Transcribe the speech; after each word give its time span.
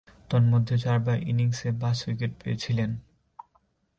তন্মধ্যে, 0.29 0.75
চারবার 0.77 1.17
ইনিংসে 1.23 1.69
পাঁচ-উইকেট 1.81 2.31
পেয়েছিলেন। 2.43 2.89